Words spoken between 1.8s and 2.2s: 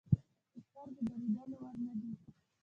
نه دي.